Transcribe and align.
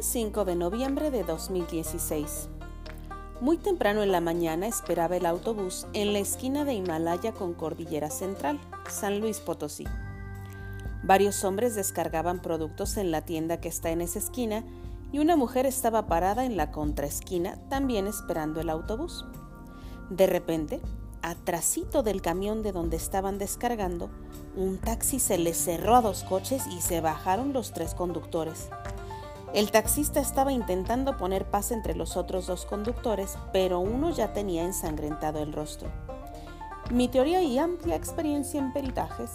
5 0.00 0.44
de 0.44 0.56
noviembre 0.56 1.10
de 1.10 1.24
2016. 1.24 2.48
Muy 3.40 3.56
temprano 3.56 4.02
en 4.02 4.12
la 4.12 4.20
mañana 4.20 4.66
esperaba 4.66 5.16
el 5.16 5.26
autobús 5.26 5.86
en 5.94 6.12
la 6.12 6.18
esquina 6.18 6.64
de 6.64 6.74
Himalaya 6.74 7.32
con 7.32 7.54
Cordillera 7.54 8.10
Central, 8.10 8.60
San 8.88 9.20
Luis 9.20 9.40
Potosí. 9.40 9.84
Varios 11.02 11.44
hombres 11.44 11.74
descargaban 11.74 12.42
productos 12.42 12.96
en 12.96 13.10
la 13.10 13.22
tienda 13.22 13.60
que 13.60 13.68
está 13.68 13.90
en 13.90 14.00
esa 14.00 14.18
esquina 14.18 14.64
y 15.12 15.18
una 15.18 15.36
mujer 15.36 15.66
estaba 15.66 16.06
parada 16.06 16.44
en 16.44 16.56
la 16.56 16.72
contraesquina 16.72 17.56
también 17.68 18.06
esperando 18.06 18.60
el 18.60 18.70
autobús. 18.70 19.24
De 20.10 20.26
repente, 20.26 20.80
atrasito 21.22 22.02
del 22.02 22.22
camión 22.22 22.62
de 22.62 22.72
donde 22.72 22.96
estaban 22.96 23.38
descargando, 23.38 24.10
un 24.56 24.78
taxi 24.78 25.18
se 25.18 25.38
les 25.38 25.56
cerró 25.56 25.96
a 25.96 26.02
dos 26.02 26.22
coches 26.24 26.66
y 26.66 26.80
se 26.80 27.00
bajaron 27.00 27.52
los 27.52 27.72
tres 27.72 27.94
conductores. 27.94 28.68
El 29.54 29.70
taxista 29.70 30.20
estaba 30.20 30.52
intentando 30.52 31.16
poner 31.16 31.48
paz 31.48 31.70
entre 31.70 31.94
los 31.94 32.16
otros 32.16 32.46
dos 32.46 32.66
conductores, 32.66 33.38
pero 33.52 33.80
uno 33.80 34.10
ya 34.10 34.32
tenía 34.32 34.64
ensangrentado 34.64 35.38
el 35.38 35.52
rostro. 35.52 35.88
Mi 36.90 37.08
teoría 37.08 37.42
y 37.42 37.58
amplia 37.58 37.96
experiencia 37.96 38.60
en 38.60 38.72
peritajes 38.72 39.30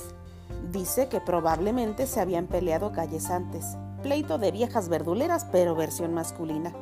dice 0.72 1.08
que 1.08 1.20
probablemente 1.22 2.08
se 2.08 2.20
habían 2.20 2.48
peleado 2.48 2.92
calles 2.92 3.30
antes, 3.30 3.78
pleito 4.04 4.38
de 4.38 4.52
viejas 4.52 4.90
verduleras 4.90 5.46
pero 5.52 5.76
versión 5.76 6.14
masculina. 6.14 6.74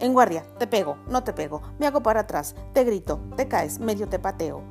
En 0.00 0.12
guardia, 0.12 0.44
te 0.58 0.66
pego, 0.66 0.96
no 1.08 1.24
te 1.24 1.32
pego, 1.32 1.62
me 1.78 1.86
hago 1.86 2.02
para 2.02 2.20
atrás, 2.20 2.54
te 2.72 2.84
grito, 2.84 3.18
te 3.36 3.48
caes, 3.48 3.80
medio 3.80 4.08
te 4.08 4.18
pateo. 4.18 4.62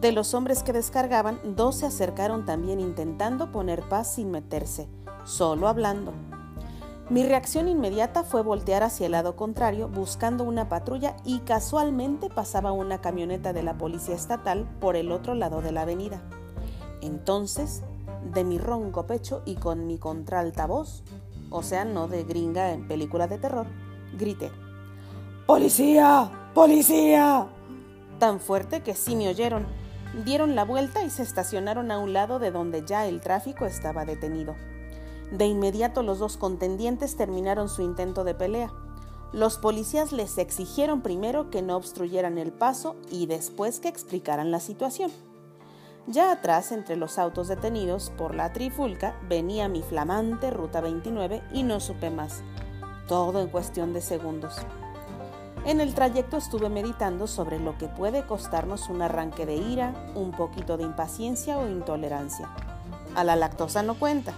De 0.00 0.12
los 0.12 0.34
hombres 0.34 0.62
que 0.62 0.72
descargaban, 0.72 1.38
dos 1.56 1.76
se 1.76 1.86
acercaron 1.86 2.46
también 2.46 2.80
intentando 2.80 3.52
poner 3.52 3.82
paz 3.88 4.14
sin 4.14 4.30
meterse, 4.30 4.88
solo 5.24 5.68
hablando. 5.68 6.12
Mi 7.10 7.22
reacción 7.22 7.68
inmediata 7.68 8.22
fue 8.22 8.42
voltear 8.42 8.82
hacia 8.82 9.06
el 9.06 9.12
lado 9.12 9.34
contrario 9.34 9.88
buscando 9.88 10.44
una 10.44 10.68
patrulla 10.68 11.16
y 11.24 11.38
casualmente 11.40 12.28
pasaba 12.28 12.72
una 12.72 13.00
camioneta 13.00 13.54
de 13.54 13.62
la 13.62 13.78
policía 13.78 14.14
estatal 14.14 14.68
por 14.78 14.94
el 14.94 15.10
otro 15.10 15.34
lado 15.34 15.62
de 15.62 15.72
la 15.72 15.82
avenida. 15.82 16.20
Entonces, 17.00 17.82
de 18.34 18.44
mi 18.44 18.58
ronco 18.58 19.06
pecho 19.06 19.42
y 19.46 19.54
con 19.54 19.86
mi 19.86 19.96
contralta 19.98 20.66
voz, 20.66 21.02
o 21.48 21.62
sea, 21.62 21.86
no 21.86 22.08
de 22.08 22.24
gringa 22.24 22.72
en 22.72 22.86
película 22.86 23.26
de 23.26 23.38
terror, 23.38 23.66
grité, 24.18 24.50
¡Policía! 25.48 26.30
¡Policía! 26.52 27.46
Tan 28.18 28.38
fuerte 28.38 28.82
que 28.82 28.94
sí 28.94 29.16
me 29.16 29.30
oyeron. 29.30 29.66
Dieron 30.26 30.54
la 30.54 30.66
vuelta 30.66 31.02
y 31.04 31.08
se 31.08 31.22
estacionaron 31.22 31.90
a 31.90 31.98
un 31.98 32.12
lado 32.12 32.38
de 32.38 32.50
donde 32.50 32.84
ya 32.84 33.06
el 33.06 33.22
tráfico 33.22 33.64
estaba 33.64 34.04
detenido. 34.04 34.56
De 35.30 35.46
inmediato 35.46 36.02
los 36.02 36.18
dos 36.18 36.36
contendientes 36.36 37.16
terminaron 37.16 37.68
su 37.68 37.82
intento 37.82 38.24
de 38.24 38.34
pelea. 38.34 38.72
Los 39.32 39.58
policías 39.58 40.12
les 40.12 40.38
exigieron 40.38 41.02
primero 41.02 41.50
que 41.50 41.60
no 41.60 41.76
obstruyeran 41.76 42.38
el 42.38 42.50
paso 42.50 42.96
y 43.10 43.26
después 43.26 43.78
que 43.78 43.88
explicaran 43.88 44.50
la 44.50 44.60
situación. 44.60 45.10
Ya 46.06 46.32
atrás, 46.32 46.72
entre 46.72 46.96
los 46.96 47.18
autos 47.18 47.48
detenidos 47.48 48.10
por 48.16 48.34
la 48.34 48.54
trifulca, 48.54 49.14
venía 49.28 49.68
mi 49.68 49.82
flamante 49.82 50.50
Ruta 50.50 50.80
29 50.80 51.42
y 51.52 51.62
no 51.62 51.80
supe 51.80 52.08
más. 52.08 52.42
Todo 53.06 53.42
en 53.42 53.48
cuestión 53.48 53.92
de 53.92 54.00
segundos. 54.00 54.56
En 55.66 55.82
el 55.82 55.92
trayecto 55.92 56.38
estuve 56.38 56.70
meditando 56.70 57.26
sobre 57.26 57.58
lo 57.58 57.76
que 57.76 57.88
puede 57.88 58.24
costarnos 58.24 58.88
un 58.88 59.02
arranque 59.02 59.44
de 59.44 59.56
ira, 59.56 59.92
un 60.14 60.30
poquito 60.30 60.78
de 60.78 60.84
impaciencia 60.84 61.58
o 61.58 61.68
intolerancia. 61.68 62.48
A 63.14 63.22
la 63.24 63.36
lactosa 63.36 63.82
no 63.82 63.98
cuenta, 63.98 64.32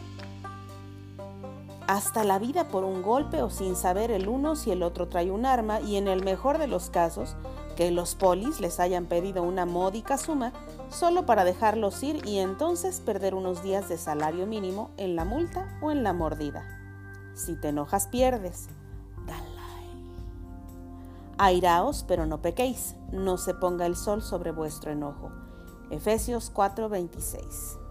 hasta 1.90 2.22
la 2.22 2.38
vida 2.38 2.68
por 2.68 2.84
un 2.84 3.02
golpe 3.02 3.42
o 3.42 3.50
sin 3.50 3.74
saber 3.74 4.12
el 4.12 4.28
uno 4.28 4.54
si 4.54 4.70
el 4.70 4.84
otro 4.84 5.08
trae 5.08 5.32
un 5.32 5.44
arma 5.44 5.80
y 5.80 5.96
en 5.96 6.06
el 6.06 6.22
mejor 6.22 6.58
de 6.58 6.68
los 6.68 6.88
casos, 6.88 7.34
que 7.74 7.90
los 7.90 8.14
polis 8.14 8.60
les 8.60 8.78
hayan 8.78 9.06
pedido 9.06 9.42
una 9.42 9.66
módica 9.66 10.16
suma 10.16 10.52
solo 10.88 11.26
para 11.26 11.42
dejarlos 11.42 12.00
ir 12.04 12.24
y 12.24 12.38
entonces 12.38 13.00
perder 13.00 13.34
unos 13.34 13.64
días 13.64 13.88
de 13.88 13.98
salario 13.98 14.46
mínimo 14.46 14.90
en 14.98 15.16
la 15.16 15.24
multa 15.24 15.66
o 15.82 15.90
en 15.90 16.04
la 16.04 16.12
mordida. 16.12 16.62
Si 17.34 17.56
te 17.56 17.70
enojas 17.70 18.06
pierdes. 18.06 18.68
Dalai. 19.26 19.90
Airaos, 21.38 22.04
pero 22.06 22.24
no 22.24 22.40
pequéis, 22.40 22.94
no 23.10 23.36
se 23.36 23.52
ponga 23.52 23.86
el 23.86 23.96
sol 23.96 24.22
sobre 24.22 24.52
vuestro 24.52 24.92
enojo. 24.92 25.32
Efesios 25.90 26.52
4:26 26.54 27.89